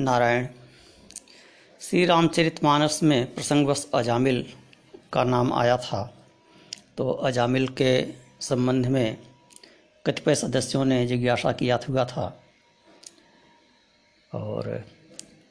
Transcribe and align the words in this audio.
नारायण। 0.00 0.46
श्री 1.80 2.06
रामचरित 2.06 2.64
मानस 2.64 3.02
में 3.02 3.34
प्रसंगवश 3.34 3.90
अजामिल 3.94 4.52
का 5.12 5.24
नाम 5.24 5.52
आया 5.52 5.76
था। 5.76 6.16
तो 6.96 7.10
अजामिल 7.10 7.68
के 7.68 8.14
संबंध 8.40 8.86
में 8.86 9.18
कतिपय 10.06 10.34
सदस्यों 10.34 10.84
ने 10.84 11.06
जिज्ञासा 11.06 11.52
किया 11.52 11.80
हुआ 11.88 12.04
था। 12.04 12.42
और 14.34 14.84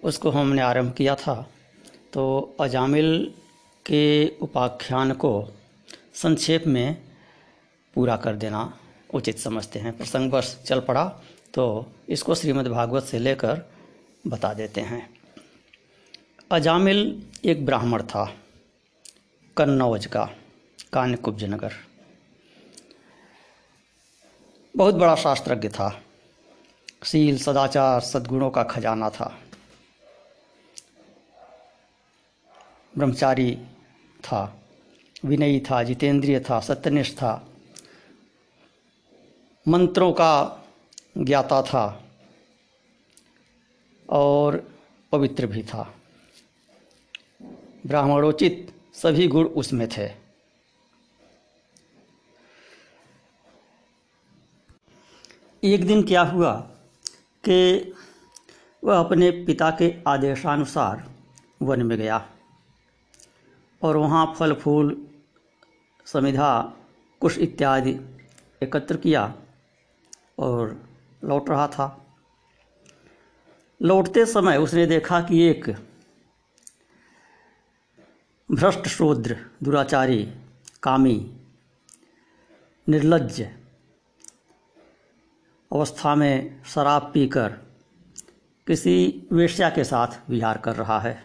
उसको 0.03 0.29
हमने 0.29 0.61
आरंभ 0.61 0.93
किया 0.93 1.15
था। 1.15 1.49
तो 2.13 2.55
अजामिल 2.59 3.33
के 3.85 4.27
उपाख्यान 4.27 5.13
को 5.13 5.47
संक्षेप 6.13 6.67
में 6.67 7.01
पूरा 7.93 8.17
कर 8.17 8.35
देना 8.35 8.79
उचित 9.13 9.39
समझते 9.39 9.79
हैं। 9.79 9.97
प्रसंगवश 9.97 10.63
चल 10.65 10.79
पड़ा। 10.79 11.05
तो 11.53 11.91
इसको 12.09 12.35
श्रीमद् 12.35 12.67
भागवत 12.67 13.03
से 13.03 13.19
लेकर 13.19 13.78
बता 14.27 14.53
देते 14.53 14.81
हैं। 14.81 15.09
अजामिल 16.51 17.23
एक 17.45 17.65
ब्राह्मण 17.65 18.03
था, 18.03 18.35
कन्नौज 19.57 20.05
का 20.05 20.29
कान्यकुब्ज 20.93 21.43
नगर 21.43 21.73
बहुत 24.75 24.95
बड़ा 24.95 25.15
शास्त्रज्ञ 25.15 25.69
था, 25.69 26.01
शील, 27.03 27.37
सदाचार, 27.37 28.01
सद्गुणों 28.01 28.49
का 28.49 28.63
खजाना 28.63 29.09
था। 29.09 29.39
ब्रह्मचारी 32.97 33.55
था, 34.23 34.61
विनयी 35.25 35.59
था, 35.59 35.83
जितेंद्रिय 35.83 36.39
था, 36.39 36.59
सत्यनिष्ठ 36.59 37.13
था, 37.13 37.47
मंत्रों 39.67 40.11
का 40.13 40.61
ज्ञाता 41.17 41.61
था। 41.61 42.08
और 44.09 44.73
पवित्र 45.11 45.47
भी 45.47 45.63
था। 45.63 45.95
ब्राह्मणोचित 47.87 48.73
सभी 48.93 49.27
गुण 49.27 49.45
उसमें 49.45 49.87
थे। 49.89 50.07
एक 55.63 55.87
दिन 55.87 56.03
क्या 56.03 56.21
हुआ 56.21 56.53
कि 57.43 57.93
वह 58.83 58.99
अपने 58.99 59.31
पिता 59.31 59.71
के 59.71 60.03
आदेशानुसार 60.07 61.09
वन 61.61 61.83
में 61.83 61.97
गया 61.97 62.29
और 63.83 63.97
वहाँ 63.97 64.35
फल, 64.39 64.53
फूल, 64.53 65.07
समिधा, 66.05 66.73
कुश 67.21 67.37
इत्यादि 67.37 67.99
एकत्र 68.63 68.97
किया 68.97 69.33
और 70.39 70.81
लौट 71.23 71.49
रहा 71.49 71.67
था। 71.67 72.08
लौटते 73.81 74.25
समय 74.25 74.57
उसने 74.57 74.85
देखा 74.85 75.21
कि 75.21 75.43
एक 75.43 75.75
भ्रष्ट 78.51 78.87
शूद्र, 78.87 79.37
दुराचारी, 79.63 80.33
कामी, 80.83 81.37
निर्लज्ज 82.89 83.41
अवस्था 85.73 86.15
में 86.15 86.63
शराब 86.63 87.11
पीकर 87.13 87.49
किसी 88.67 89.27
वेश्या 89.31 89.69
के 89.69 89.83
साथ 89.83 90.07
विहार 90.29 90.57
कर 90.57 90.75
रहा 90.75 90.99
है। 90.99 91.23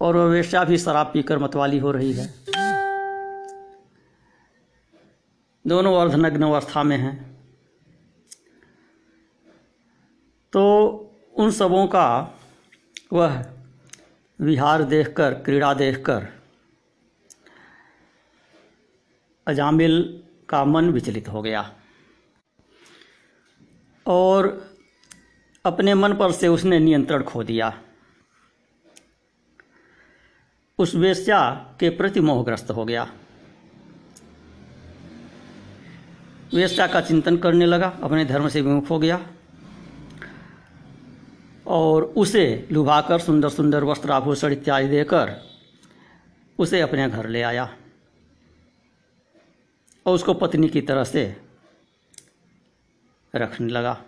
और 0.00 0.16
वह 0.16 0.24
वेश्या 0.24 0.64
भी 0.64 0.78
शराब 0.78 1.06
पीकर 1.06 1.38
मतवाली 1.38 1.78
हो 1.78 1.90
रही 1.90 2.12
है। 2.12 2.44
दोनों 5.66 6.00
अर्धनग्न 6.00 6.42
अवस्था 6.42 6.82
में 6.82 6.96
हैं। 6.96 7.27
तो 10.52 10.62
उन 11.36 11.50
सबों 11.50 11.86
का 11.86 12.34
वह 13.12 13.44
विहार 14.40 14.82
देखकर, 14.82 15.34
क्रीड़ा 15.34 15.74
देखकर, 15.74 16.28
अजामिल 19.46 20.22
का 20.48 20.64
मन 20.64 20.90
विचलित 20.90 21.28
हो 21.28 21.42
गया। 21.42 21.74
और 24.06 24.70
अपने 25.64 25.94
मन 25.94 26.12
पर 26.12 26.32
से 26.32 26.48
उसने 26.48 26.78
नियंत्रण 26.78 27.22
खो 27.22 27.44
दिया। 27.44 27.82
उस 30.78 30.94
वेश्या 30.94 31.50
के 31.80 31.88
प्रति 31.90 32.20
मोहग्रस्त 32.20 32.70
हो 32.70 32.84
गया। 32.84 33.12
वेश्या 36.54 36.86
का 36.86 37.00
चिंतन 37.00 37.36
करने 37.36 37.66
लगा, 37.66 37.88
अपने 38.02 38.24
धर्म 38.24 38.48
से 38.48 38.60
विमुख 38.60 38.90
हो 38.90 38.98
गया। 38.98 39.26
और 41.68 42.04
उसे 42.04 42.68
लुभाकर 42.72 43.18
सुंदर 43.18 43.48
सुंदर 43.48 43.84
वस्त्र 43.84 44.10
आभूषण 44.10 44.52
इत्यादि 44.52 44.88
देकर 44.88 45.36
उसे 46.58 46.80
अपने 46.80 47.08
घर 47.08 47.28
ले 47.28 47.42
आया 47.42 47.76
और 50.06 50.14
उसको 50.14 50.34
पत्नी 50.34 50.68
की 50.68 50.80
तरह 50.80 51.04
से 51.04 51.36
रखने 53.36 53.72
लगा। 53.72 54.04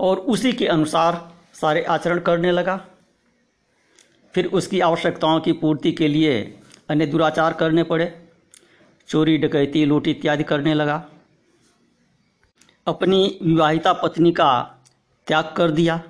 और 0.00 0.18
उसी 0.18 0.52
के 0.52 0.66
अनुसार 0.66 1.32
सारे 1.54 1.82
आचरण 1.82 2.20
करने 2.20 2.52
लगा। 2.52 2.86
फिर 4.34 4.46
उसकी 4.46 4.80
आवश्यकताओं 4.80 5.40
की 5.40 5.52
पूर्ति 5.52 5.92
के 5.92 6.08
लिए 6.08 6.60
अन्य 6.88 7.06
दुराचार 7.06 7.52
करने 7.52 7.82
पड़े। 7.82 8.28
चोरी, 9.08 9.38
डकैती, 9.38 9.84
लूट 9.84 10.08
इत्यादि 10.08 10.44
करने 10.44 10.74
लगा। 10.74 11.08
अपनी 12.86 13.38
विवाहिता 13.42 13.92
पत्नी 13.92 14.32
का 14.32 14.75
त्याग 15.26 15.54
कर 15.56 15.70
दिया। 15.70 16.02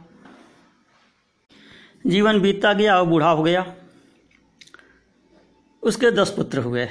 जीवन 2.07 2.41
बीतता 2.41 2.73
गया 2.73 2.99
और 2.99 3.07
बूढ़ा 3.07 3.31
हो 3.31 3.43
गया। 3.43 3.75
उसके 5.83 6.11
दस 6.11 6.31
पुत्र 6.31 6.59
हुए। 6.59 6.89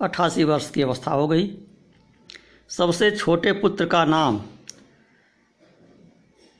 अट्ठासी 0.00 0.44
वर्ष 0.44 0.70
की 0.70 0.82
अवस्था 0.82 1.10
हो 1.10 1.28
गई। 1.28 1.58
सबसे 2.68 3.10
छोटे 3.10 3.52
पुत्र 3.52 3.86
का 3.86 4.04
नाम 4.04 4.40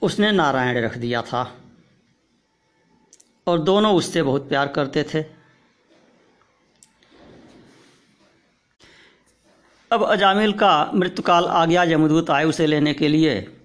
उसने 0.02 0.32
नारायण 0.32 0.84
रख 0.84 0.98
दिया 0.98 1.22
था। 1.22 1.60
और 3.46 3.58
दोनों 3.58 3.96
उससे 3.96 4.22
बहुत 4.22 4.48
प्यार 4.48 4.68
करते 4.68 5.02
थे। 5.02 5.22
अब 9.92 10.02
अजामिल 10.02 10.52
का 10.52 10.90
मृत्युकाल 10.94 11.44
आ 11.44 11.66
गया 11.66 11.82
यमदूत 11.82 12.30
आए 12.30 12.44
उसे 12.44 12.66
लेने 12.66 12.94
के 12.94 13.08
लिए। 13.08 13.55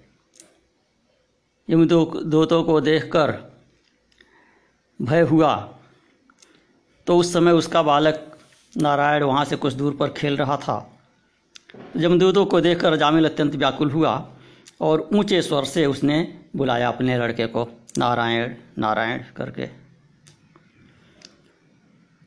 यमदूतों 1.72 2.64
को 2.64 2.82
देखकर 2.82 3.32
भय 5.00 5.22
हुआ। 5.22 5.56
तो 7.08 7.18
उस 7.18 7.34
समय 7.34 7.52
उसका 7.52 7.84
बालक 7.84 8.38
नारायण 8.78 9.24
वहाँ 9.24 9.46
से 9.46 9.56
कुछ 9.56 9.74
दूर 9.74 9.96
पर 9.96 10.10
खेल 10.10 10.38
रहा 10.38 10.58
था। 10.58 11.00
यमदूतों 11.98 12.46
को 12.46 12.62
देखकर 12.62 12.96
जामिल 12.96 13.30
अत्यंत 13.30 13.56
व्याकुल 13.56 13.92
हुआ 13.92 14.30
और 14.82 15.10
ऊँचे 15.14 15.42
स्वर 15.42 15.64
से 15.64 15.86
उसने 15.86 16.40
बुलाया 16.56 16.88
अपने 16.88 17.18
लड़के 17.18 17.48
को, 17.48 17.68
नारायण 17.98 18.56
नारायण 18.78 19.24
करके। 19.36 19.68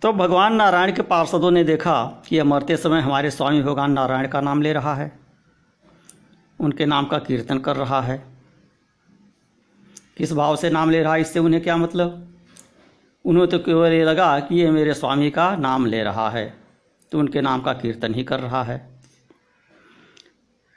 तो 0.03 0.13
भगवान 0.13 0.55
नारायण 0.55 0.95
के 0.95 1.03
पार्षदों 1.03 1.51
ने 1.51 1.65
देखा 1.65 2.23
कि 2.29 2.37
यह 2.37 2.45
मरते 2.45 2.77
समय 2.77 3.01
हमारे 3.01 3.31
स्वामी 3.31 3.63
भगवान 3.63 3.93
नारायण 3.93 4.29
का 4.29 4.41
नाम 4.41 4.63
ले 4.63 4.73
रहा 4.73 4.95
है। 4.95 5.19
उनके 6.61 6.87
नाम 6.87 7.05
का 7.05 7.19
कीर्तन 7.19 7.59
कर 7.59 7.77
रहा 7.77 8.01
है। 8.01 8.34
किस 10.17 10.33
भाव 10.33 10.57
से 10.57 10.71
नाम 10.71 10.91
ले 10.91 11.03
रहा 11.03 11.15
है, 11.15 11.21
इससे 11.21 11.39
उन्हें 11.39 11.63
क्या 11.63 11.77
मतलब? 11.77 12.37
उन्हें 13.25 13.47
तो 13.49 13.59
केवल 13.59 13.93
ये 13.93 14.05
लगा 14.05 14.39
कि 14.41 14.55
ये 14.55 14.71
मेरे 14.71 14.95
स्वामी 14.95 15.31
का 15.31 15.55
नाम 15.57 15.87
ले 15.87 16.03
रहा 16.03 16.29
है 16.31 16.53
तो 17.13 17.19
उनके 17.19 17.41
नाम 17.41 17.61
का 17.61 17.73
कीर्तन 17.73 18.15
ही 18.15 18.25
कर 18.25 18.41
रहा 18.41 18.63
है। 18.63 18.79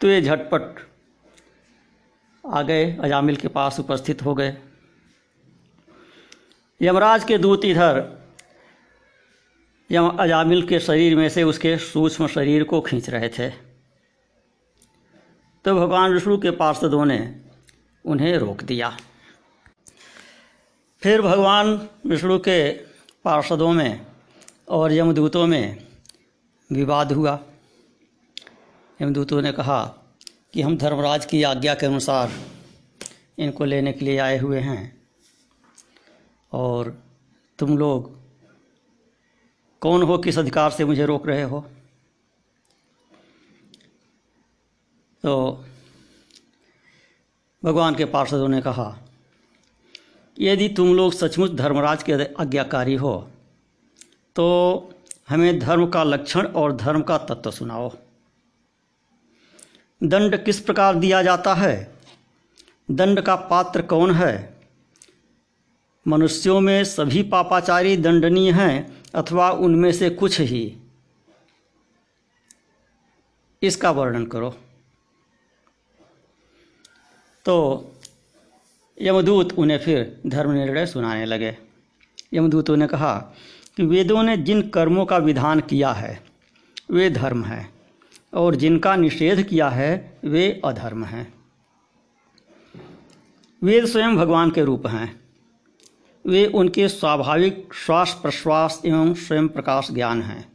तो 0.01 0.07
ये 0.07 0.21
झटपट 0.21 0.79
आ 2.43 2.61
गए, 2.61 2.85
अजामिल 2.93 3.35
के 3.35 3.47
पास 3.49 3.79
उपस्थित 3.79 4.21
हो 4.23 4.33
गए। 4.35 4.55
यमराज 6.81 7.23
के 7.23 7.37
दूत 7.37 7.65
इधर, 7.65 8.03
यम 9.89 10.07
अजामिल 10.09 10.61
के 10.67 10.79
शरीर 10.79 11.15
में 11.15 11.27
से 11.29 11.43
उसके 11.43 11.77
सूक्ष्म 11.79 12.27
शरीर 12.27 12.63
को 12.63 12.81
खींच 12.81 13.09
रहे 13.09 13.29
थे। 13.29 13.49
तो 15.65 15.75
भगवान 15.75 16.13
विष्णु 16.13 16.37
के 16.37 16.51
पार्षदों 16.53 17.05
ने 17.05 17.19
उन्हें 18.05 18.37
रोक 18.37 18.63
दिया। 18.63 18.97
फिर 21.01 21.21
भगवान 21.21 21.89
विष्णु 22.05 22.39
के 22.39 22.71
पार्षदों 23.23 23.71
में 23.71 24.07
और 24.69 24.93
यमदूतों 24.93 25.47
में 25.47 25.87
विवाद 26.71 27.11
हुआ। 27.11 27.39
यमदूतों 29.01 29.41
ने 29.41 29.51
कहा 29.51 29.85
कि 30.53 30.61
हम 30.61 30.77
धर्मराज 30.77 31.25
की 31.25 31.43
आज्ञा 31.43 31.75
के 31.75 31.85
अनुसार 31.85 32.31
इनको 33.37 33.65
लेने 33.65 33.93
के 33.93 34.05
लिए 34.05 34.17
आए 34.17 34.37
हुए 34.37 34.59
हैं। 34.59 35.01
और 36.53 37.03
तुम 37.59 37.77
लोग 37.77 38.19
कौन 39.81 40.03
हो, 40.03 40.17
किस 40.17 40.39
अधिकार 40.39 40.71
से 40.71 40.85
मुझे 40.85 41.05
रोक 41.05 41.27
रहे 41.27 41.43
हो? 41.43 41.65
तो 45.23 45.65
भगवान 47.65 47.95
के 47.95 48.05
पार्षदों 48.05 48.47
ने 48.47 48.61
कहा 48.61 48.97
यदि 50.39 50.67
तुम 50.69 50.93
लोग 50.93 51.13
सचमुच 51.13 51.51
धर्मराज 51.51 52.03
के 52.03 52.13
आज्ञाकारी 52.33 52.95
हो 52.95 53.15
तो 54.35 54.45
हमें 55.29 55.59
धर्म 55.59 55.87
का 55.87 56.03
लक्षण 56.03 56.47
और 56.47 56.75
धर्म 56.75 57.01
का 57.01 57.17
तत्व 57.17 57.51
सुनाओ। 57.51 57.89
दंड 60.01 60.43
किस 60.45 60.59
प्रकार 60.59 60.95
दिया 60.95 61.21
जाता 61.23 61.53
है? 61.53 61.93
दंड 62.91 63.21
का 63.21 63.35
पात्र 63.35 63.81
कौन 63.81 64.11
है? 64.11 64.57
मनुष्यों 66.05 66.59
में 66.61 66.83
सभी 66.83 67.23
पापाचारी 67.23 67.97
दंडनीय 67.97 68.51
हैं 68.51 69.03
अथवा 69.15 69.49
उनमें 69.51 69.91
से 69.91 70.09
कुछ 70.09 70.39
ही? 70.41 70.77
इसका 73.61 73.91
वर्णन 73.91 74.25
करो। 74.25 74.49
तो 77.45 77.55
यमदूत 79.01 79.53
उन्हें 79.53 79.79
फिर 79.79 80.21
धर्म 80.27 80.51
निर्णय 80.51 80.85
सुनाने 80.85 81.25
लगे। 81.25 81.57
यमदूतों 82.33 82.77
ने 82.77 82.87
कहा 82.87 83.33
कि 83.77 83.83
वेदों 83.83 84.23
ने 84.23 84.37
जिन 84.37 84.69
कर्मों 84.69 85.05
का 85.05 85.17
विधान 85.17 85.59
किया 85.59 85.91
है, 85.91 86.23
वे 86.91 87.09
धर्म 87.09 87.43
हैं, 87.43 87.73
और 88.33 88.55
जिनका 88.55 88.95
निषेध 88.95 89.43
किया 89.43 89.69
है, 89.69 90.17
वे 90.23 90.61
अधर्म 90.65 91.05
हैं। 91.05 91.33
वेद 93.63 93.85
स्वयं 93.85 94.15
भगवान 94.15 94.51
के 94.51 94.63
रूप 94.63 94.87
हैं। 94.87 95.19
वे 96.25 96.45
उनके 96.45 96.89
स्वाभाविक 96.89 97.73
श्वास 97.73 98.19
प्रश्वास 98.21 98.81
एवं 98.85 99.13
स्वयं 99.13 99.47
प्रकाश 99.47 99.91
ज्ञान 99.91 100.21
हैं। 100.21 100.51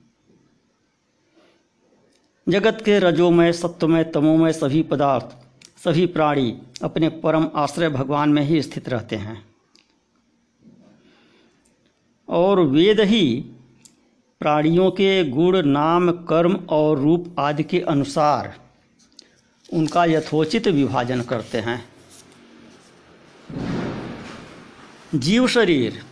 जगत 2.49 2.83
के 2.85 2.99
रजोमय, 2.99 3.53
सत्वमय, 3.53 4.05
तमोमय 4.05 4.53
सभी 4.53 4.83
पदार्थ 4.83 5.42
सभी 5.76 6.06
प्राणी 6.06 6.58
अपने 6.82 7.08
परम 7.08 7.48
आश्रय 7.54 7.88
भगवान 7.88 8.28
में 8.28 8.42
ही 8.42 8.62
स्थित 8.62 8.88
रहते 8.88 9.16
हैं। 9.16 9.46
और 12.28 12.60
वेद 12.60 13.00
ही 13.00 13.44
प्राणियों 14.40 14.90
के 14.90 15.24
गुण, 15.24 15.62
नाम, 15.62 16.10
कर्म 16.10 16.66
और 16.69 16.98
रूप 16.98 17.36
आदि 17.38 17.62
के 17.62 17.80
अनुसार 17.80 18.60
उनका 19.72 20.04
यथोचित 20.04 20.69
विभाजन 20.69 21.22
करते 21.22 21.58
हैं। 21.58 21.88
जीव 25.14 25.46
शरीर 25.46 26.02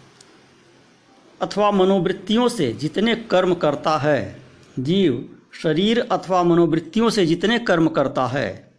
अथवा 1.42 1.70
मनोवृत्तियों 1.70 2.48
से 2.48 2.72
जितने 2.72 3.14
कर्म 3.16 3.54
करता 3.54 3.98
है, 3.98 4.42
जीव 4.78 5.36
शरीर 5.52 6.00
अथवा 6.00 6.42
मनोवृत्तियों 6.42 7.10
से 7.10 7.26
जितने 7.26 7.58
कर्म 7.58 7.88
करता 7.88 8.26
है 8.26 8.69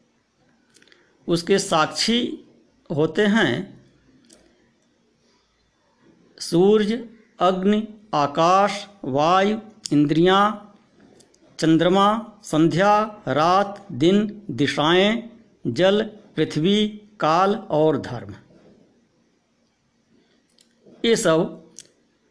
उसके 1.31 1.59
साक्षी 1.59 2.45
होते 2.95 3.25
हैं। 3.25 3.83
सूर्य 6.39 7.09
अग्नि 7.39 7.87
आकाश 8.13 8.87
वायु 9.03 9.57
इंद्रियाँ, 9.93 10.75
चंद्रमा 11.59 12.39
संध्या 12.43 13.23
रात 13.27 13.85
दिन 13.91 14.41
दिशाएँ 14.51 15.29
जल 15.67 16.03
पृथ्वी 16.35 16.87
काल 17.19 17.55
और 17.55 18.01
धर्म। 18.01 18.35
ये 21.05 21.15
सब 21.15 21.73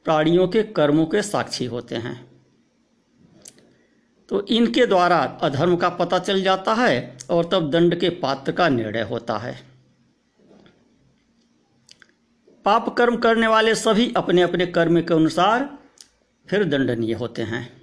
प्राणियों 0.05 0.49
के 0.49 0.63
कर्मों 0.63 1.07
के 1.07 1.23
साक्षी 1.23 1.65
होते 1.65 1.97
हैं। 1.97 2.30
तो 4.31 4.47
इनके 4.47 4.87
द्वारा 4.87 5.39
अधर्म 5.43 5.77
का 5.77 5.89
पता 5.89 6.19
चल 6.19 6.43
जाता 6.43 6.75
है 6.75 7.19
और 7.31 7.49
तब 7.53 7.71
दंड 7.71 8.01
के 8.01 8.09
पात्र 8.09 8.53
का 8.53 8.69
निर्णय 8.69 9.01
होता 9.01 9.39
है। 9.39 9.67
पाप 12.65 12.95
कर्म 12.97 13.17
करने 13.17 13.47
वाले 13.47 13.75
सभी 13.75 14.13
अपने 14.17 14.43
अपने 14.43 14.67
कर्म 14.67 15.01
के 15.01 15.15
अनुसार 15.15 15.79
फिर 16.49 16.65
दंडनीय 16.65 17.15
होते 17.15 17.43
हैं। 17.43 17.81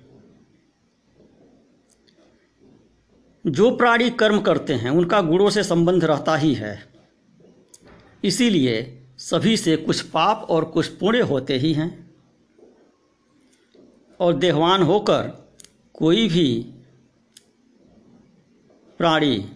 जो 3.48 3.76
प्राणी 3.76 4.10
कर्म 4.10 4.42
करते 4.42 4.74
हैं, 4.74 4.90
उनका 4.90 5.22
गुणों 5.22 5.50
से 5.50 5.64
संबंध 5.64 6.06
रहता 6.06 6.36
ही 6.36 6.54
है। 6.54 6.88
इसीलिए 8.24 9.04
सभी 9.18 9.58
से 9.58 9.78
कुछ 9.78 10.02
पाप 10.02 10.48
और 10.50 10.66
कुछ 10.66 10.88
पुण्य 10.88 11.22
होते 11.22 11.58
ही 11.58 11.74
हैं। 11.74 12.12
और 14.20 14.34
देहवान 14.34 14.84
होकर 14.84 15.47
कोई 15.98 16.28
भी 16.30 16.74
प्राणी 19.00 19.50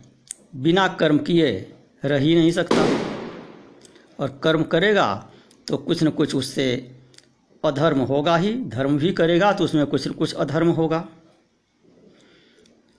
बिना 0.55 0.87
कर्म 0.87 1.17
किए 1.17 1.51
रह 2.05 2.17
ही 2.17 2.35
नहीं 2.35 2.51
सकता। 2.51 2.87
और 4.19 4.39
कर्म 4.43 4.63
करेगा 4.63 5.31
तो 5.67 5.77
कुछ 5.77 6.03
न 6.03 6.09
कुछ 6.09 6.35
उससे 6.35 6.97
अधर्म 7.63 7.99
होगा 7.99 8.37
ही, 8.37 8.53
धर्म 8.65 8.97
भी 8.97 9.11
करेगा 9.13 9.51
तो 9.53 9.63
उसमें 9.63 9.85
कुछ 9.85 10.07
न 10.07 10.11
कुछ 10.11 10.33
अधर्म 10.33 10.69
होगा। 10.69 11.07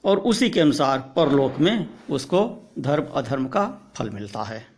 और 0.05 0.19
उसी 0.19 0.51
के 0.51 0.61
अनुसार 0.61 0.99
परलोक 1.17 1.59
में 1.59 1.89
उसको 2.11 2.71
धर्म 2.79 3.07
अधर्म 3.15 3.47
का 3.47 3.93
फल 3.95 4.11
मिलता 4.11 4.43
है। 4.43 4.72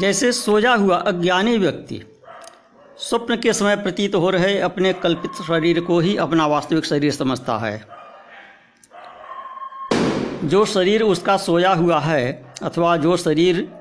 जैसे 0.00 0.32
सोया 0.32 0.74
हुआ 0.74 0.96
अज्ञानी 0.96 1.58
व्यक्ति, 1.58 2.02
स्वप्न 2.98 3.36
के 3.36 3.52
समय 3.52 3.76
प्रतीत 3.76 4.14
हो 4.14 4.30
रहे 4.30 4.58
अपने 4.58 4.92
कल्पित 4.92 5.30
शरीर 5.30 5.80
को 5.80 6.00
ही 6.00 6.16
अपना 6.16 6.46
वास्तविक 6.46 6.84
शरीर 6.84 7.12
समझता 7.12 7.58
है। 7.58 7.86
जो 10.44 10.64
शरीर 10.64 11.02
उसका 11.02 11.36
सोया 11.36 11.72
हुआ 11.72 12.00
है 12.00 12.52
अथवा 12.62 12.96
जो 12.96 13.16
शरीर 13.16 13.72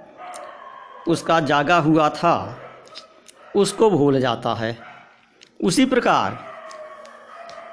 उसका 1.08 1.40
जागा 1.40 1.78
हुआ 1.78 2.10
था, 2.10 2.58
उसको 3.56 3.90
भूल 3.90 4.20
जाता 4.20 4.54
है। 4.54 4.78
उसी 5.64 5.86
प्रकार, 5.86 6.40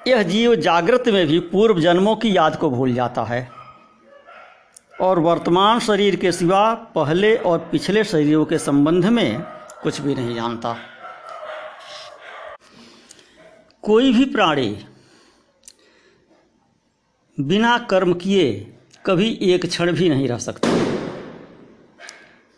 यह 0.08 0.22
जीव 0.22 0.54
जागृत 0.54 1.04
में 1.08 1.26
भी 1.26 1.38
पूर्व 1.38 1.80
जन्मों 1.80 2.16
की 2.16 2.36
याद 2.36 2.56
को 2.56 2.70
भूल 2.70 2.94
जाता 2.94 3.22
है। 3.22 3.55
और 5.00 5.18
वर्तमान 5.18 5.78
शरीर 5.80 6.16
के 6.16 6.32
सिवा 6.32 6.74
पहले 6.94 7.34
और 7.36 7.58
पिछले 7.72 8.04
शरीरों 8.04 8.44
के 8.44 8.58
संबंध 8.58 9.06
में 9.06 9.40
कुछ 9.82 10.00
भी 10.00 10.14
नहीं 10.14 10.34
जानता। 10.34 10.76
कोई 13.84 14.12
भी 14.12 14.24
प्राणी 14.24 14.86
बिना 17.38 17.76
कर्म 17.90 18.12
किए 18.14 18.74
कभी 19.06 19.30
एक 19.44 19.66
क्षण 19.66 19.92
भी 19.92 20.08
नहीं 20.08 20.28
रह 20.28 20.38
सकता। 20.38 20.68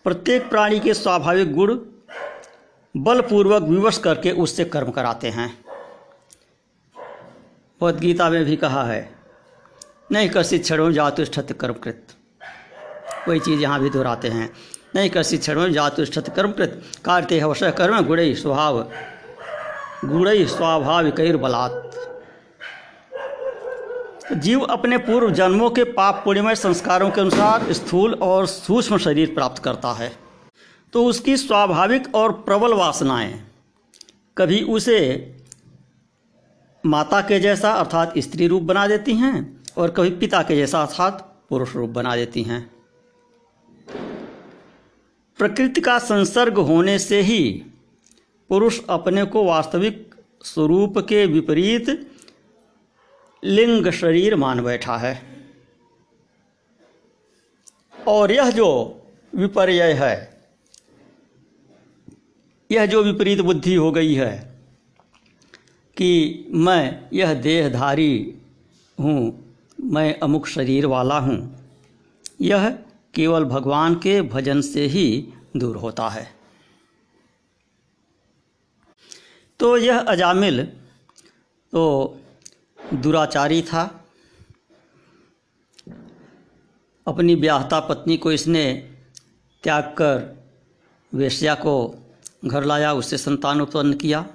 प्रत्येक 0.07 0.49
प्राणी 0.51 0.81
के 0.81 0.95
स्वाभाविक 0.95 1.53
गुण 1.55 1.79
बलपूर्वक 2.95 3.63
विवश 3.63 3.99
करके 3.99 4.31
उससे 4.33 4.65
कर्म 4.67 4.91
कराते 4.91 5.29
हैं। 5.29 5.49
भगवदगीता 7.81 8.31
में 8.31 8.45
भी 8.45 8.57
कहा 8.57 8.85
है, 8.85 9.01
नहीं 10.13 10.29
कसित 10.31 10.63
क्षणों 10.63 10.91
जातुष्ठत 10.93 11.53
कर्मकृत। 11.53 12.15
वही 13.29 13.41
चीज़ 13.41 13.61
यहाँ 13.61 13.81
भी 13.81 13.91
दोहराते 13.91 14.29
हैं। 14.29 14.51
नहीं 14.95 15.11
कर 15.11 15.23
शिक्षण 15.23 15.73
जातुष्ठत 15.73 16.29
कर्मकृत 16.37 16.83
कार्य 17.05 17.39
हवश 17.41 17.63
कर्म, 17.79 18.01
गुण 18.03 18.33
स्वभाव, 18.35 18.81
गुण 20.05 20.45
स्वाभाविक 20.47 21.21
बलात् 21.37 21.97
जीव 24.35 24.61
अपने 24.63 24.97
पूर्व 24.99 25.31
जन्मों 25.31 25.69
के 25.71 25.85
पाप 25.91 26.21
पुण्यमय 26.25 26.55
संस्कारों 26.55 27.11
के 27.11 27.21
अनुसार 27.21 27.73
स्थूल 27.73 28.15
और 28.15 28.47
सूक्ष्म 28.47 28.97
शरीर 28.99 29.35
प्राप्त 29.35 29.63
करता 29.63 29.93
है। 29.93 30.11
तो 30.93 31.05
उसकी 31.05 31.37
स्वाभाविक 31.37 32.15
और 32.15 32.33
प्रबल 32.43 32.73
वासनाएँ, 32.75 33.33
कभी 34.37 34.61
उसे 34.63 34.99
माता 36.85 37.21
के 37.21 37.39
जैसा 37.41 37.73
अर्थात 37.75 38.13
स्त्री 38.19 38.47
रूप 38.47 38.63
बना 38.63 38.87
देती 38.87 39.15
हैं 39.15 39.65
और 39.79 39.91
कभी 39.91 40.11
पिता 40.17 40.43
के 40.43 40.57
जैसा 40.57 40.83
अर्थात 40.83 41.25
पुरुष 41.51 41.75
रूप 41.77 41.91
बना 41.91 42.17
देती 42.17 42.43
हैं। 42.43 42.61
प्रकृति 45.39 45.81
का 45.81 45.99
संसर्ग 45.99 46.59
होने 46.59 46.99
से 46.99 47.21
ही 47.23 47.41
पुरुष 48.51 48.81
अपने 48.91 49.25
को 49.25 49.45
वास्तविक 49.45 50.15
स्वरूप 50.45 50.99
के 50.99 51.25
विपरीत 51.27 51.89
लिंग 53.43 53.91
शरीर 53.91 54.37
मान 54.37 54.63
बैठा 54.63 54.97
है। 54.97 55.21
और 57.95 58.33
यह 58.33 58.51
जो 58.51 58.69
विपर्य 59.33 59.93
है, 59.93 60.15
यह 62.71 62.87
जो 62.87 63.03
विपरीत 63.03 63.41
बुद्धि 63.41 63.75
हो 63.75 63.91
गई 63.93 64.15
है 64.15 64.33
कि 65.97 66.47
मैं 66.55 67.09
यह 67.13 67.35
देहधारी 67.35 68.35
हूँ, 68.99 69.55
मैं 69.79 70.19
अमुक 70.19 70.47
शरीर 70.47 70.87
वाला 70.87 71.19
हूँ, 71.19 71.39
यह 72.41 72.79
केवल 73.15 73.45
भगवान 73.45 73.95
के 73.95 74.23
भजन 74.23 74.61
से 74.61 74.87
ही 74.87 75.33
दूर 75.57 75.77
होता 75.77 76.09
है। 76.09 76.27
तो 79.61 79.77
यह 79.77 79.99
अजामिल 79.99 80.65
तो 81.73 81.85
दुराचारी 82.95 83.63
था। 83.63 83.83
अपनी 87.07 87.37
ब्याहता 87.37 87.81
पत्नी 87.81 88.17
को 88.17 88.33
इसने 88.33 88.65
त्याग 89.63 89.85
कर 89.99 90.47
वेश्या 91.13 91.55
को 91.55 91.75
घर 92.45 92.65
लाया 92.65 92.93
उससे 92.93 93.19
संतान 93.19 93.61
उत्पन्न 93.61 93.93
किया। 93.93 94.27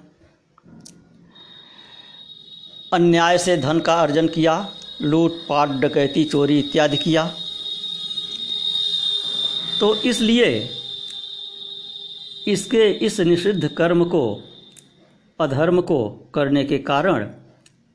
अन्याय 2.93 3.37
से 3.37 3.57
धन 3.57 3.79
का 3.79 4.01
अर्जन 4.01 4.27
किया 4.27 4.55
लूट 5.01 5.31
पाट 5.49 5.69
डकैती, 5.69 6.23
चोरी 6.23 6.59
इत्यादि 6.59 6.97
किया। 6.97 7.23
तो 9.79 9.95
इसलिए 9.95 10.47
इसके 12.47 12.89
इस 13.05 13.19
निषिद्ध 13.19 13.67
कर्म 13.67 14.03
को, 14.05 14.41
अधर्म 15.39 15.81
को 15.81 16.09
करने 16.33 16.63
के 16.63 16.77
कारण 16.77 17.27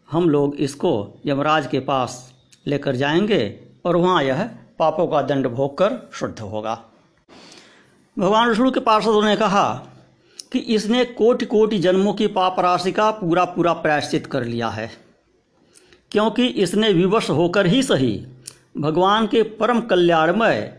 हम 0.09 0.29
लोग 0.31 0.55
इसको 0.57 0.93
यमराज 1.27 1.67
के 1.67 1.81
पास 1.81 2.33
लेकर 2.67 2.97
जाएँगे 2.97 3.61
और 3.85 3.97
वहाँ 3.97 4.23
यह 4.23 4.43
पापों 4.79 5.07
का 5.07 5.23
दंड 5.23 5.47
भोग 5.47 5.77
कर 5.79 5.99
शुद्ध 6.15 6.39
होगा। 6.41 6.75
भगवान 8.17 8.49
विष्णु 8.49 8.71
के 8.71 8.81
पार्षदों 8.81 9.23
ने 9.23 9.37
कहा 9.37 9.69
कि 10.53 10.59
इसने 10.59 11.05
कोटि 11.05 11.47
कोटि 11.47 11.79
जन्मों 11.79 12.15
की 12.15 12.27
पाप 12.27 12.61
राशि 12.61 12.93
का 12.93 13.11
पूरा 13.11 13.45
पूरा 13.45 13.73
प्रायश्चित 13.73 14.27
कर 14.27 14.45
लिया 14.45 14.69
है, 14.69 14.91
क्योंकि 16.13 16.47
इसने 16.47 16.93
विवश 16.93 17.31
होकर 17.31 17.67
ही 17.67 17.83
सही 17.83 18.27
भगवान 18.79 19.27
के 19.27 19.43
परम 19.43 19.81
कल्याणमय 19.81 20.78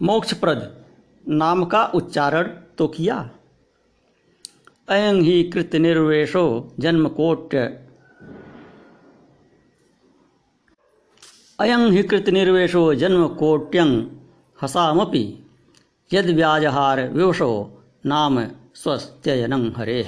मोक्षप्रद, 0.00 0.84
नाम 1.28 1.64
का 1.64 1.84
उच्चारण 1.84 2.48
तो 2.78 2.86
किया। 2.88 3.30
अयं 4.88 5.14
ही 5.14 5.42
कृत 5.44 5.74
निर्वेशो 5.74 6.72
जन्म 6.80 7.08
कोट्य। 7.08 7.58
अयं 11.58 11.90
हि 11.90 12.02
कृत 12.02 12.28
निर्वेशो 12.28 12.94
जन्म 12.94 13.26
कोट्यं 13.28 13.90
हसामपि, 14.62 15.24
यद 16.12 16.26
व्याजहार 16.26 17.08
विवशो 17.08 17.50
नाम 18.06 18.44
स्वस्थयनं 18.74 19.70
हरे। 19.76 20.06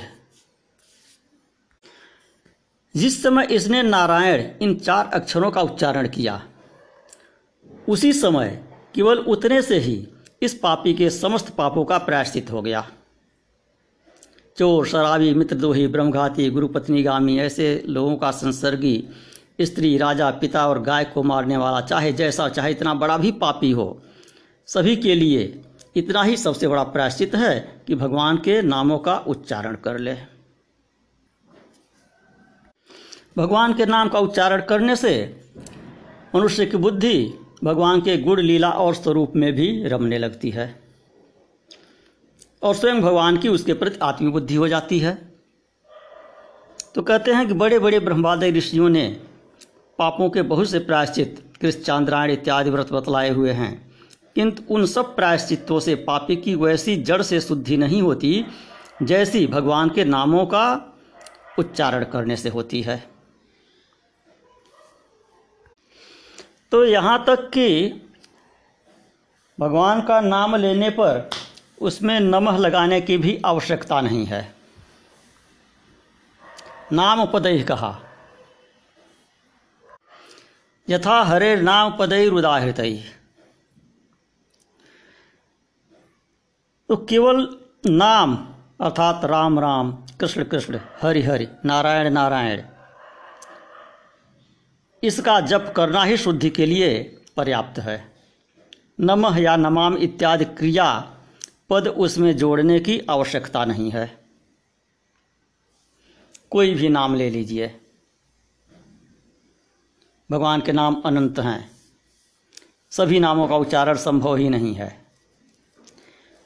जिस 2.96 3.22
समय 3.22 3.46
इसने 3.46 3.82
नारायण 3.82 4.50
इन 4.62 4.75
चार 4.75 5.11
अक्षरों 5.14 5.50
का 5.50 5.61
उच्चारण 5.61 6.08
किया, 6.08 6.42
उसी 7.88 8.12
समय 8.12 8.72
केवल 8.94 9.18
उतने 9.18 9.62
से 9.62 9.78
ही 9.78 10.08
इस 10.42 10.54
पापी 10.54 10.94
के 10.94 11.11
समस्त 11.11 11.50
पापों 11.50 11.84
का 11.84 11.99
प्रायश्चित 11.99 12.50
हो 12.50 12.62
गया। 12.62 12.87
चोर, 14.58 14.87
शराबी, 14.87 15.34
मित्रद्रोही, 15.34 15.87
ब्रह्मघाती 15.87 16.50
गुरुपत्नीगामी 16.50 17.38
ऐसे 17.38 17.84
लोगों 17.88 18.16
का 18.16 18.30
संसर्गी, 18.30 19.08
स्त्री, 19.61 19.96
राजा, 19.99 20.30
पिता 20.30 20.66
और 20.68 20.82
गाय 20.82 21.04
को 21.04 21.22
मारने 21.22 21.56
वाला, 21.56 21.80
चाहे 21.80 22.12
जैसा, 22.12 22.49
चाहे 22.49 22.70
इतना 22.70 22.94
बड़ा 22.94 23.18
भी 23.18 23.32
पापी 23.32 23.70
हो, 23.70 24.02
सभी 24.66 24.96
के 24.96 25.14
लिए 25.14 25.62
इतना 25.96 26.22
ही 26.22 26.37
सबसे 26.37 26.68
बड़ा 26.68 26.82
प्रायश्चित 26.82 27.34
है 27.34 27.82
कि 27.87 27.94
भगवान 27.94 28.37
के 28.37 28.61
नामों 28.62 28.99
का 28.99 29.16
उच्चारण 29.18 29.75
कर 29.75 29.99
ले। 29.99 30.16
भगवान 33.37 33.75
के 33.75 33.87
नाम 33.87 34.08
का 34.08 34.18
उच्चारण 34.18 34.61
करने 34.61 34.96
से 34.96 35.12
मनुष्य 36.34 36.66
की 36.66 36.76
बुद्धि 36.76 37.34
भगवान 37.64 38.00
के 38.00 38.16
गुण, 38.16 38.40
लीला 38.40 38.71
और 38.71 38.95
स्वरूप 38.95 39.33
में 39.37 39.52
भी 39.52 39.85
रमने 39.85 40.19
लगती 40.19 40.50
है। 40.50 40.83
और 42.62 42.75
स्वयं 42.75 43.00
भगवान 43.00 43.37
की 43.37 43.49
उसके 43.49 43.73
प्रति 43.73 43.99
आत्मबुद्धि 44.02 44.54
हो 44.54 44.69
जाती 44.69 44.99
है। 44.99 45.33
तो 46.95 47.02
कहते 47.02 47.31
हैं 47.31 47.49
कि 47.49 47.54
बड़े 47.54 47.78
बड़े 47.78 48.00
ब्रह्मादय 48.00 48.50
ऋषियों 48.50 48.88
ने 48.88 49.21
पापों 49.99 50.31
के 50.31 50.42
बहुत 50.42 50.71
से 50.71 50.78
प्रायश्चित 50.78 51.52
कृष्ण 51.61 51.81
चांद्रायण 51.81 52.31
इत्यादि 52.31 52.71
व्रत 52.71 52.92
बतलाए 52.92 53.31
हुए 53.31 53.50
हैं। 53.50 53.92
किंतु 54.35 54.75
उन 54.75 54.87
सब 54.87 55.16
प्रायश्चितों 55.16 55.81
से 55.81 55.95
पापी 55.95 56.37
की 56.37 56.54
वैसी 56.54 56.97
जड़ 56.97 57.23
से 57.23 57.40
शुद्धि 57.40 57.76
नहीं 57.76 58.02
होती, 58.02 58.45
जैसी 59.02 59.47
भगवान 59.47 59.88
के 59.88 60.04
नामों 60.04 60.47
का 60.47 60.95
उच्चारण 61.59 62.04
करने 62.04 62.37
से 62.37 62.49
होती 62.49 62.83
है। 62.83 63.12
तो 66.73 66.85
यहाँ 66.85 67.25
तक 67.25 67.50
कि 67.50 67.93
भगवान 69.61 70.02
का 70.02 70.21
नाम 70.21 70.57
लेने 70.57 70.91
पर 70.91 71.31
उसमें 71.83 72.21
नमः 72.21 72.59
लगाने 72.59 73.00
की 73.00 73.19
भी 73.19 73.43
आवश्यकता 73.47 74.00
नहीं 74.00 74.26
है। 74.26 74.55
नाम 76.93 77.26
पदय 77.26 77.62
कहा। 77.62 78.00
यथा 80.88 81.23
हरे 81.23 81.57
नाम 81.57 81.97
पदय 82.00 82.29
रुदाहृत। 82.29 82.81
तो 86.88 86.97
केवल 86.97 87.59
नाम 87.87 88.49
अर्थात 88.81 89.25
राम 89.25 89.61
राम, 89.61 89.93
कृष्ण 89.93 90.45
कृष्ण, 90.45 90.81
हरि 91.02 91.23
हरि, 91.23 91.49
नारायण 91.64 92.11
नारायण 92.11 92.62
इसका 95.02 95.40
जप 95.40 95.73
करना 95.76 96.04
ही 96.04 96.16
शुद्धि 96.16 96.50
के 96.50 96.66
लिए 96.66 97.18
पर्याप्त 97.37 97.78
है। 97.78 98.12
नमः 99.00 99.38
या 99.38 99.56
नमाम 99.56 99.97
इत्यादि 99.97 100.44
क्रिया 100.44 101.16
पद 101.71 101.88
उसमें 101.88 102.37
जोड़ने 102.37 102.80
की 102.80 103.00
आवश्यकता 103.11 103.64
नहीं 103.64 103.90
है। 103.90 104.25
कोई 106.50 106.75
भी 106.75 106.88
नाम 106.88 107.14
ले 107.14 107.30
लीजिए। 107.30 107.80
भगवान 110.30 110.61
के 110.61 110.73
नाम 110.73 111.02
अनंत 111.06 111.38
हैं। 111.38 111.71
सभी 112.90 113.21
नामों 113.21 113.49
का 113.49 113.56
उच्चारण 113.56 113.97
संभव 113.97 114.37
ही 114.37 114.49
नहीं 114.49 114.75
है। 114.75 115.04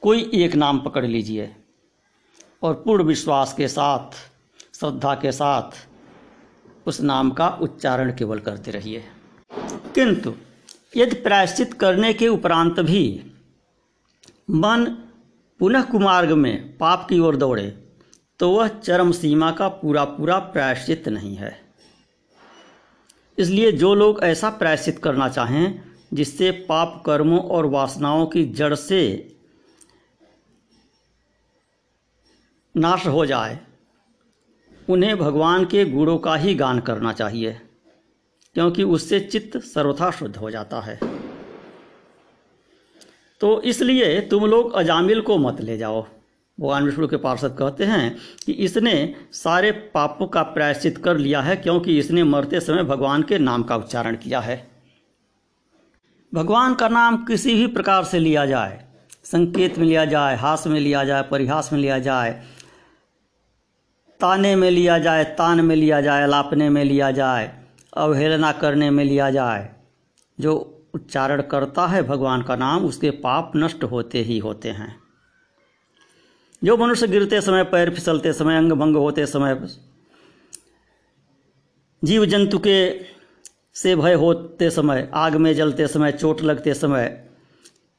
कोई 0.03 0.31
एक 0.35 0.55
नाम 0.55 0.79
पकड़ 0.81 1.05
लीजिए 1.05 1.57
और 2.63 2.75
पूर्ण 2.75 3.03
विश्वास 3.03 3.55
के 3.55 3.69
साथ, 3.69 4.11
श्रद्धा 4.75 5.15
के 5.15 5.33
साथ 5.33 5.89
उस 6.87 7.01
नाम 7.01 7.31
का 7.31 7.49
उच्चारण 7.49 8.13
केवल 8.17 8.39
करते 8.39 8.71
रहिए। 8.71 9.05
किंतु, 9.95 10.35
यदि 10.97 11.17
प्रायश्चित 11.17 11.75
करने 11.75 12.13
के 12.15 12.29
उपरांत 12.29 12.81
भी 12.81 13.33
मन 14.51 14.85
पुनः 15.61 15.83
कुमार्ग 15.83 16.33
में 16.33 16.79
पाप 16.79 17.07
की 17.11 17.19
ओर 17.19 17.37
दौड़े 17.37 17.83
तो 18.41 18.51
वह 18.51 18.69
चरम 18.69 19.13
सीमा 19.13 19.51
का 19.51 19.69
पूरा 19.69 20.05
पूरा 20.05 20.39
प्रायश्चित 20.39 21.09
नहीं 21.09 21.37
है। 21.37 21.61
इसलिए 23.39 23.73
जो 23.73 23.95
लोग 23.95 24.21
ऐसा 24.23 24.51
प्रायश्चित 24.51 24.99
करना 24.99 25.29
चाहें, 25.29 25.81
जिससे 26.15 26.51
पाप 26.51 27.03
कर्मों 27.07 27.41
और 27.41 27.67
वासनाओं 27.67 28.27
की 28.27 28.45
जड़ 28.45 28.75
से 28.75 29.33
नाश 32.77 33.07
हो 33.07 33.27
जाए 33.27 33.66
उन्हें 34.89 35.17
भगवान 35.19 35.65
के 35.65 35.85
गुणों 35.85 36.17
का 36.19 36.35
ही 36.37 36.55
गान 36.55 36.81
करना 36.81 37.13
चाहिए, 37.13 37.53
क्योंकि 38.57 38.83
उससे 38.85 39.21
चित्त 39.23 39.59
सर्वथा 39.65 40.11
शुद्ध 40.11 40.37
हो 40.37 40.51
जाता 40.51 40.81
है। 40.81 40.99
तो 43.41 43.61
इसलिए 43.63 44.21
तुम 44.21 44.45
लोग 44.47 44.73
अजामिल 44.75 45.21
को 45.21 45.39
मत 45.39 45.61
ले 45.61 45.77
जाओ। 45.79 46.03
भगवान 46.59 46.85
विष्णु 46.85 47.07
के 47.09 47.17
पार्षद 47.19 47.57
कहते 47.59 47.85
हैं 47.85 48.17
कि 48.47 48.53
इसने 48.55 49.15
सारे 49.35 49.71
पापों 49.95 50.27
का 50.27 50.43
प्रायश्चित 50.45 50.99
कर 50.99 51.17
लिया 51.17 51.41
है, 51.41 51.57
क्योंकि 51.57 51.99
इसने 51.99 52.25
मरते 52.25 52.61
समय 52.61 52.83
भगवान 52.85 53.23
के 53.23 53.39
नाम 53.39 53.63
का 53.63 53.77
उच्चारण 53.77 54.17
किया 54.17 54.41
है। 54.41 54.57
भगवान 56.33 56.75
का 56.75 56.89
नाम 56.89 57.17
किसी 57.25 57.55
भी 57.55 57.67
प्रकार 57.69 58.05
से 58.05 58.19
लिया 58.19 58.47
जाए, 58.47 58.85
संकेत 59.25 59.79
में 59.79 59.87
लिया 59.87 60.05
जाए, 60.05 60.37
हास 60.37 60.67
में 60.67 60.79
लिया 60.81 61.05
जाए, 61.05 61.23
परिहास 61.23 61.73
में 61.73 61.81
लिया 61.81 61.99
जाए 62.01 62.43
ताने 64.21 64.57
में 64.57 64.71
लिया 64.71 64.99
जाए, 64.99 65.25
तान 65.25 65.61
में 65.61 65.77
लिया 65.77 66.01
जाए, 66.01 66.27
लापने 66.27 66.69
में 66.69 66.85
लिया 66.85 67.11
जाए, 67.11 67.65
अवहेलना 67.97 68.53
करने 68.53 68.91
में 68.91 69.05
लिया 69.05 69.31
जाए। 69.31 69.75
जो 70.41 70.85
उच्चारण 70.95 71.43
करता 71.43 71.87
है 71.87 72.03
भगवान 72.03 72.43
का 72.43 72.57
नाम, 72.57 72.85
उसके 72.85 73.11
पाप 73.11 73.53
नष्ट 73.57 73.85
होते 73.85 74.19
ही 74.19 74.39
होते 74.39 74.69
हैं। 74.69 75.03
जो 76.65 76.77
मनुष्य 76.77 77.07
गिरते 77.07 77.41
समय, 77.41 77.65
पैर 77.65 77.95
फिसलते 77.95 78.33
समय, 78.33 78.57
अंग 78.57 78.73
भंग 78.73 78.97
होते 78.97 79.27
समय 79.27 79.69
जीव 82.05 82.27
जंतु 82.27 82.59
के 82.59 83.01
से 83.75 83.97
भय 83.97 84.15
होते 84.15 84.71
समय, 84.71 85.11
आग 85.15 85.37
में 85.37 85.55
जलते 85.55 85.87
समय, 85.87 86.13
चोट 86.13 86.43
लगते 86.43 86.75
समय 86.75 87.29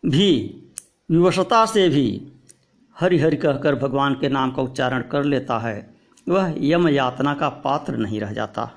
भी, 0.06 0.62
विवशता 1.12 1.66
से 1.66 1.90
भी 1.90 2.28
हरि 3.00 3.20
हरि 3.20 3.36
कहकर 3.36 3.76
भगवान 3.76 4.14
के 4.14 4.30
नाम 4.30 4.52
का 4.52 4.62
उच्चारण 4.62 5.02
कर 5.02 5.24
लेता 5.24 5.60
है। 5.60 5.97
वह 6.28 6.56
यम 6.60 6.88
यातना 6.90 7.34
का 7.34 7.50
पात्र 7.50 7.98
नहीं 7.98 8.20
रह 8.20 8.32
जाता। 8.34 8.72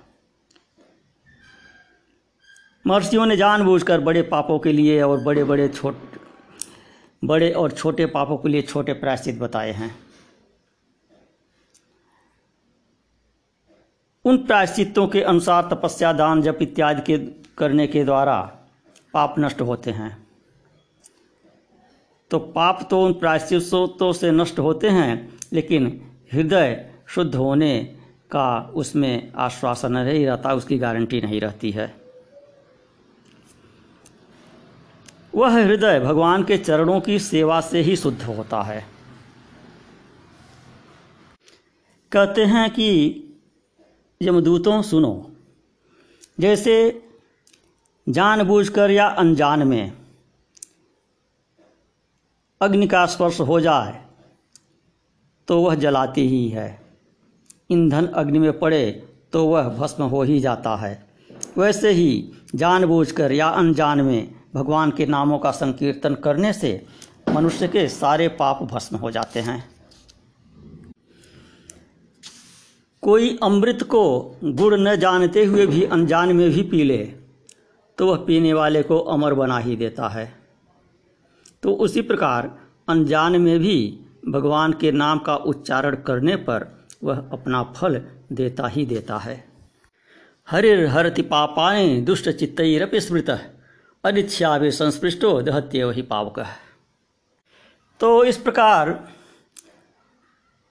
महर्षियों 2.86 3.26
ने 3.26 3.36
जानबूझकर 3.36 4.00
बड़े 4.00 4.22
पापों 4.22 4.58
के 4.58 4.72
लिए 4.72 5.00
और 5.02 5.20
बड़े 5.20 5.44
बड़े 5.44 5.68
छोट, 5.68 5.96
बड़े 7.22 7.50
और 7.52 7.72
छोटे 7.72 8.06
पापों 8.06 8.36
के 8.36 8.48
लिए 8.48 8.62
छोटे 8.62 8.92
प्रायश्चित 8.92 9.38
बताए 9.38 9.72
हैं। 9.72 9.94
उन 14.24 14.36
प्रायश्चितों 14.36 15.06
के 15.08 15.22
अनुसार 15.22 15.68
तपस्या, 15.72 16.12
दान, 16.12 16.42
जप 16.42 16.58
इत्यादि 16.62 17.02
के, 17.02 17.18
करने 17.58 17.86
के 17.86 18.04
द्वारा 18.04 18.40
पाप 19.14 19.34
नष्ट 19.38 19.60
होते 19.60 19.90
हैं। 19.90 20.26
तो 22.30 22.38
पाप 22.38 22.86
तो 22.90 23.04
उन 23.06 23.12
प्रायश्चितों 23.12 24.12
से 24.12 24.30
नष्ट 24.30 24.58
होते 24.58 24.88
हैं, 24.88 25.38
लेकिन 25.52 26.00
हृदय 26.32 26.89
शुद्ध 27.14 27.34
होने 27.34 27.96
का 28.30 28.72
उसमें 28.74 29.32
आश्वासन 29.32 29.92
नहीं 29.92 30.26
रहता, 30.26 30.54
उसकी 30.54 30.78
गारंटी 30.78 31.20
नहीं 31.20 31.40
रहती 31.40 31.70
है। 31.70 32.00
वह 35.34 35.64
हृदय 35.64 36.00
भगवान 36.00 36.44
के 36.44 36.58
चरणों 36.58 37.00
की 37.00 37.18
सेवा 37.18 37.60
से 37.60 37.80
ही 37.80 37.96
शुद्ध 37.96 38.22
होता 38.22 38.62
है। 38.62 38.86
कहते 42.12 42.44
हैं 42.44 42.70
कि, 42.70 42.88
यमदूतों 44.22 44.82
सुनो, 44.82 45.30
जैसे 46.40 47.08
जानबूझकर 48.08 48.90
या 48.90 49.06
अनजान 49.06 49.68
में 49.68 49.92
अग्नि 52.60 52.86
का 52.86 53.06
स्पर्श 53.06 53.40
हो 53.40 53.60
जाए 53.60 54.04
तो 55.48 55.62
वह 55.62 55.74
जलाती 55.74 56.28
ही 56.28 56.48
है। 56.48 56.89
ईंधन 57.70 58.06
अग्नि 58.06 58.38
में 58.38 58.58
पड़े 58.58 58.90
तो 59.32 59.44
वह 59.46 59.68
भस्म 59.68 60.04
हो 60.04 60.22
ही 60.22 60.38
जाता 60.40 60.74
है। 60.76 60.92
वैसे 61.58 61.90
ही 61.90 62.32
जानबूझकर 62.54 63.32
या 63.32 63.48
अनजान 63.48 64.00
में 64.00 64.34
भगवान 64.54 64.90
के 64.90 65.06
नामों 65.06 65.38
का 65.38 65.50
संकीर्तन 65.50 66.14
करने 66.14 66.52
से 66.52 66.86
मनुष्य 67.34 67.68
के 67.68 67.86
सारे 67.88 68.28
पाप 68.28 68.62
भस्म 68.62 68.96
हो 68.96 69.10
जाते 69.10 69.40
हैं। 69.40 69.64
कोई 73.02 73.38
अमृत 73.42 73.82
को 73.82 74.02
गुड़ 74.44 74.74
न 74.74 74.96
जानते 74.96 75.44
हुए 75.44 75.66
भी 75.66 75.82
अनजान 75.84 76.36
में 76.36 76.50
भी 76.50 76.62
पी 76.62 76.82
ले 76.84 76.98
तो 77.98 78.06
वह 78.06 78.16
पीने 78.16 78.52
वाले 78.52 78.82
को 78.82 78.98
अमर 78.98 79.34
बना 79.34 79.58
ही 79.58 79.76
देता 79.76 80.08
है। 80.08 80.32
तो 81.62 81.72
उसी 81.74 82.02
प्रकार 82.02 82.50
अनजान 82.88 83.40
में 83.40 83.58
भी 83.58 83.78
भगवान 84.28 84.72
के 84.72 84.92
नाम 84.92 85.18
का 85.18 85.36
उच्चारण 85.36 85.96
करने 85.96 86.36
पर 86.36 86.68
वह 87.02 87.16
अपना 87.32 87.62
फल 87.76 88.00
देता 88.32 88.66
ही 88.66 88.84
देता 88.86 89.16
है। 89.18 89.44
हरिर 90.48 90.86
हरति 90.86 91.22
पापाने, 91.22 92.00
दुष्ट 92.00 92.28
चित्तरपि 92.30 93.00
स्मृत 93.00 93.30
अनिच्छा 94.04 94.58
भी 94.58 94.70
संस्पृष्टो 94.70 95.40
दहत्य 95.42 95.90
ही 95.92 96.02
पावक। 96.02 96.44
तो 98.00 98.24
इस 98.24 98.36
प्रकार 98.36 98.90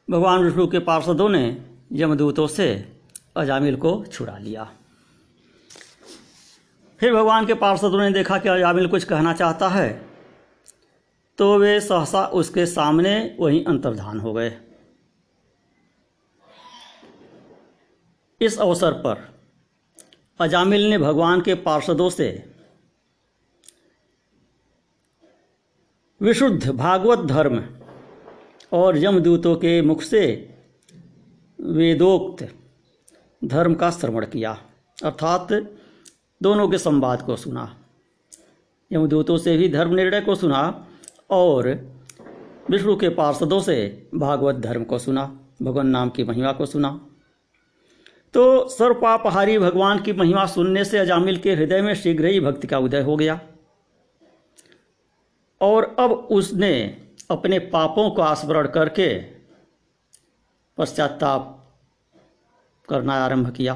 भगवान 0.08 0.44
विष्णु 0.44 0.68
के 0.68 0.80
पार्षदों 0.80 1.30
ने 1.30 1.46
यमदूतों 1.94 2.48
से 2.48 2.68
अजामिल 3.38 3.76
को 3.76 4.04
छुड़ा 4.06 4.38
लिया। 4.38 4.70
फिर 7.00 7.14
भगवान 7.14 7.46
के 7.46 7.54
पार्षदों 7.54 8.00
ने 8.00 8.12
देखा 8.12 8.38
कि 8.38 8.50
अजामिल 8.50 8.88
कुछ 8.88 9.04
कहना 9.04 9.34
चाहता 9.34 9.68
है 9.70 9.90
तो 11.40 11.58
वे 11.58 11.80
सहसा 11.80 12.26
उसके 12.26 12.66
सामने 12.66 13.38
वहीं 13.40 13.64
अंतर्धान 13.66 14.20
हो 14.20 14.34
गए। 14.34 14.50
इस 18.42 18.58
अवसर 18.60 18.94
पर 18.94 19.28
अजामिल 20.40 20.90
ने 20.90 20.98
भगवान 20.98 21.42
के 21.42 21.54
पार्षदों 21.56 22.10
से 22.10 22.28
विशुद्ध 26.22 26.70
भागवत 26.70 27.20
धर्म 27.20 27.64
और 28.72 28.98
यमदूतों 28.98 29.56
के 29.56 29.82
मुख 29.82 30.02
से 30.02 30.22
वेदोक्त 31.60 32.48
धर्म 33.42 33.74
का 33.74 33.90
श्रवण 33.92 34.26
किया, 34.26 34.52
अर्थात 34.98 35.48
दोनों 36.42 36.68
के 36.70 36.78
संवाद 36.78 37.22
को 37.22 37.36
सुना। 37.36 37.76
यमदूतों 38.92 39.38
से 39.38 39.58
भी 39.58 39.70
धर्म 39.70 39.96
निर्णय 39.96 40.22
को 40.22 40.36
सुना 40.36 40.88
और 41.30 41.68
विष्णु 42.70 42.96
के 42.96 43.10
पार्षदों 43.10 43.60
से 43.60 44.10
भागवत 44.16 44.56
धर्म 44.56 44.84
को 44.84 45.00
सुना, 45.00 45.26
भगवान 45.62 45.88
नाम 45.88 46.10
की 46.10 46.24
महिमा 46.24 46.52
को 46.52 46.66
सुना। 46.66 47.00
तो 48.34 48.68
सर्वपापहारी 48.70 49.58
भगवान 49.60 50.00
की 50.00 50.14
महिमा 50.14 50.46
सुनने 50.46 50.86
से 50.86 50.98
अजामिल 50.98 51.38
के 51.38 51.54
हृदय 51.56 51.82
में 51.82 51.94
शीघ्र 51.96 52.26
ही 52.26 52.40
भक्ति 52.40 52.68
का 52.68 52.78
उदय 52.78 53.02
हो 53.02 53.16
गया। 53.18 53.40
और 55.62 55.96
अब 56.00 56.12
उसने 56.12 56.72
अपने 57.32 57.60
पापों 57.60 58.10
का 58.12 58.34
स्मरण 58.34 58.68
करके 58.68 59.08
पश्चाताप 60.78 61.56
करना 62.90 63.14
आरंभ 63.14 63.50
किया। 63.56 63.74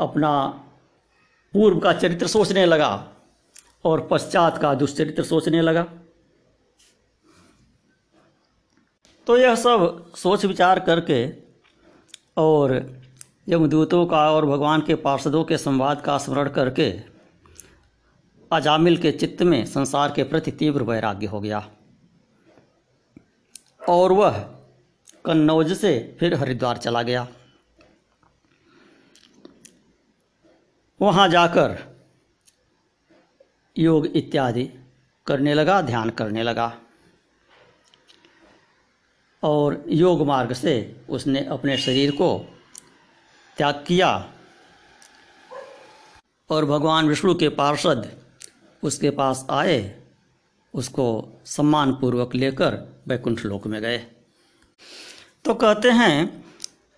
अपना 0.00 0.32
पूर्व 1.54 1.78
का 1.78 1.92
चरित्र 1.92 2.26
सोचने 2.26 2.66
लगा 2.66 3.08
और 3.84 4.08
पश्चात 4.10 4.58
का 4.58 4.74
दुष्चरित्र 4.74 5.22
सोचने 5.22 5.60
लगा। 5.62 5.86
तो 9.26 9.36
यह 9.36 9.54
सब 9.54 10.12
सोच 10.16 10.44
विचार 10.44 10.80
करके 10.80 11.30
और 12.36 12.74
यमदूतों 13.48 14.06
का 14.06 14.30
और 14.30 14.46
भगवान 14.46 14.80
के 14.80 14.94
पार्षदों 14.94 15.44
के 15.44 15.58
संवाद 15.58 16.00
का 16.00 16.18
स्मरण 16.18 16.48
करके 16.48 16.90
अजामिल 18.52 18.96
के 18.96 19.12
चित्त 19.12 19.42
में 19.42 19.66
संसार 19.66 20.12
के 20.12 20.22
प्रति 20.22 20.50
तीव्र 20.50 20.82
वैराग्य 20.82 21.26
हो 21.26 21.40
गया। 21.40 21.70
और 23.88 24.12
वह 24.12 24.38
कन्नौज 25.24 25.72
से 25.72 26.16
फिर 26.20 26.34
हरिद्वार 26.34 26.76
चला 26.76 27.02
गया। 27.02 27.28
वहाँ 31.00 31.28
जाकर 31.28 31.78
योग 33.78 34.06
इत्यादि 34.06 34.70
करने 35.26 35.54
लगा, 35.54 35.82
ध्यान 35.82 36.10
करने 36.10 36.42
लगा। 36.42 36.72
और 39.46 39.84
योग 39.88 40.26
मार्ग 40.26 40.52
से 40.52 40.96
उसने 41.10 41.44
अपने 41.44 41.76
शरीर 41.76 42.10
को 42.10 42.46
त्याग 43.56 43.84
किया। 43.86 44.32
और 46.50 46.64
भगवान 46.64 47.08
विष्णु 47.08 47.34
के 47.34 47.48
पार्षद 47.48 48.08
उसके 48.82 49.10
पास 49.10 49.46
आए, 49.50 50.00
उसको 50.74 51.40
सम्मान 51.44 51.92
पूर्वक 51.92 52.34
लेकर 52.34 53.02
वैकुंठ 53.08 53.44
लोक 53.44 53.66
में 53.66 53.82
गए। 53.82 53.98
तो 55.44 55.54
कहते 55.54 55.90
हैं 55.90 56.44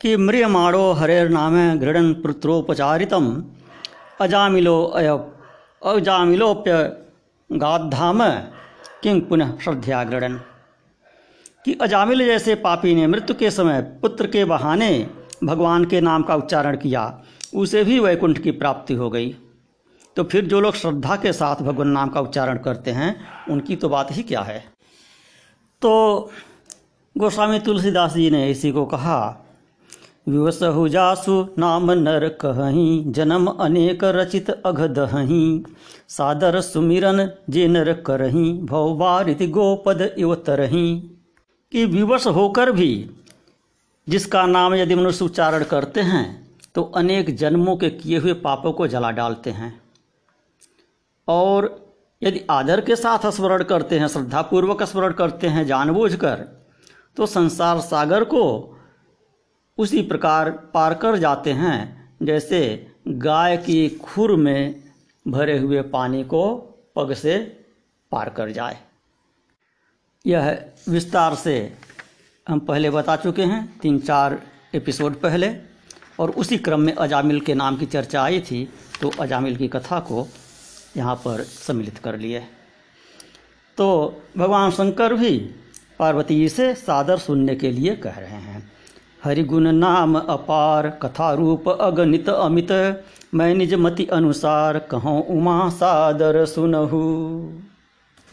कि, 0.01 0.17
म्रियमाणो 0.17 0.93
हरेर 0.93 1.29
नाम 1.29 1.79
घृणन 1.79 2.15
पुत्रोपचारितम। 2.15 3.45
अजामिलो 4.21 4.85
अय 4.85 5.09
अजामिलोप्य 5.85 7.03
गाधाम 7.53 8.31
किंग 9.03 9.23
पुनः 9.23 9.59
श्रद्धा 9.59 10.05
गृणन 10.05 10.41
कि 11.69 11.75
अजामिल 11.75 12.25
जैसे 12.27 12.55
पापी 12.55 12.95
ने 12.95 13.07
मृत्यु 13.07 13.35
के 13.37 13.51
समय 13.51 13.81
पुत्र 14.03 14.27
के 14.27 14.45
बहाने 14.45 15.07
भगवान 15.45 15.85
के 15.85 16.01
नाम 16.01 16.23
का 16.23 16.35
उच्चारण 16.35 16.77
किया, 16.77 17.23
उसे 17.55 17.83
भी 17.85 17.99
वैकुंठ 18.01 18.39
की 18.39 18.51
प्राप्ति 18.51 18.95
हो 18.95 19.11
गई। 19.11 19.29
तो 20.17 20.25
फिर 20.25 20.45
जो 20.45 20.61
लोग 20.61 20.75
श्रद्धा 20.75 21.17
के 21.17 21.33
साथ 21.33 21.57
भगवान 21.57 21.89
नाम 21.89 22.09
का 22.09 22.21
उच्चारण 22.21 22.59
करते 22.59 22.91
हैं, 22.91 23.15
उनकी 23.51 23.77
तो 23.77 23.89
बात 23.89 24.09
ही 24.13 24.23
क्या 24.23 24.41
है? 24.41 24.65
तो 25.83 26.31
गोस्वामी 27.17 27.59
तुलसीदास 27.59 28.15
जी 28.15 28.31
ने 28.31 28.51
इसी 28.51 28.73
को 28.73 28.87
कहा, 28.87 29.45
विवसहु 30.29 30.89
जासु 30.89 31.47
नाम 31.59 31.91
नर 31.91 32.29
कहीं 32.29 33.13
जन्म 33.13 33.47
अनेक 33.47 34.05
रचित 34.05 34.51
अघदही 34.51 35.65
सादर 36.09 36.61
सुमिरन 36.61 37.29
जे 37.51 37.69
नर 37.69 37.93
करही 37.93 38.53
भवबारित 38.63 39.43
गोपद 39.51 40.15
इव 40.19 40.35
तरही 40.35 41.15
कि 41.73 41.85
विवश 41.85 42.27
होकर 42.27 42.71
भी 42.73 43.11
जिसका 44.07 44.45
नाम 44.47 44.75
यदि 44.75 44.95
मनुष्य 44.95 45.25
उच्चारण 45.25 45.65
करते 45.65 46.01
हैं 46.01 46.49
तो 46.75 46.83
अनेक 46.97 47.35
जन्मों 47.37 47.77
के 47.77 47.91
किए 47.91 48.19
हुए 48.19 48.33
पापों 48.35 48.73
को 48.73 48.87
जला 48.87 49.11
डालते 49.11 49.51
हैं। 49.51 49.81
और 51.29 51.69
यदि 52.23 52.41
आदर 52.51 52.81
के 52.81 52.97
साथ 52.97 53.31
स्मरण 53.31 53.63
करते 53.63 53.99
हैं, 53.99 54.09
श्रद्धापूर्वक 54.09 54.83
स्मरण 54.83 55.13
करते 55.13 55.47
हैं, 55.47 55.67
जानबूझकर 55.67 56.47
तो 57.17 57.27
संसार 57.27 57.81
सागर 57.81 58.25
को 58.25 58.45
उसी 59.79 60.03
प्रकार 60.03 60.51
पार 60.75 60.95
कर 60.95 61.17
जाते 61.17 61.53
हैं, 61.53 62.17
जैसे 62.23 62.87
गाय 63.09 63.57
की 63.57 63.89
खुर 64.05 64.37
में 64.37 64.83
भरे 65.27 65.59
हुए 65.59 65.83
पानी 65.83 66.25
को 66.25 66.57
पग 66.97 67.13
से 67.15 67.39
पार 68.13 68.29
कर 68.29 68.51
जाए। 68.51 68.79
यह 70.29 70.59
विस्तार 70.89 71.35
से 71.35 71.57
हम 72.47 72.59
पहले 72.61 72.91
बता 72.91 73.17
चुके 73.17 73.43
हैं, 73.43 73.79
तीन 73.81 73.99
चार 73.99 74.39
एपिसोड 74.75 75.15
पहले, 75.15 75.49
और 76.21 76.31
उसी 76.31 76.57
क्रम 76.59 76.81
में 76.81 76.93
अजामिल 76.95 77.41
के 77.41 77.55
नाम 77.55 77.77
की 77.77 77.87
चर्चा 77.87 78.23
आई 78.23 78.41
थी 78.41 78.69
तो 79.01 79.11
अजामिल 79.21 79.57
की 79.57 79.69
कथा 79.69 80.01
को 80.01 80.27
यहाँ 80.97 81.15
पर 81.15 81.43
सम्मिलित 81.43 81.99
कर 81.99 82.17
लिए। 82.19 82.43
तो 83.79 83.87
भगवान 84.39 84.71
शंकर 84.71 85.15
भी 85.15 85.39
पार्वती 85.99 86.49
से 86.49 86.75
सादर 86.75 87.19
सुनने 87.19 87.55
के 87.55 87.71
लिए 87.71 87.95
कह 87.97 88.19
रहे 88.19 88.41
हैं। 88.43 88.71
हरिगुण 89.25 89.73
नाम 89.73 90.19
अपार 90.19 90.89
कथा 91.03 91.33
रूप 91.33 91.69
अगणित 91.69 92.29
अमित, 92.29 92.73
मैं 93.35 93.55
निज 93.55 93.75
मति 93.75 94.07
अनुसार 94.13 94.79
कहूँ 94.91 95.23
उमा 95.29 95.69
सादर 95.71 96.45
सुनहु। 96.47 97.01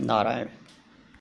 नारायण। 0.01 0.47